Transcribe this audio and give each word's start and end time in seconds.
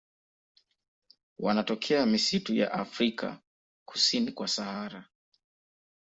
Wanatokea 1.39 2.05
misitu 2.05 2.53
ya 2.55 2.71
Afrika 2.73 3.37
kusini 3.85 4.31
kwa 4.31 4.47
Sahara. 4.47 5.05